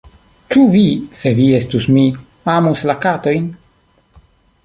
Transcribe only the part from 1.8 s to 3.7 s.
mi, amus la katojn?”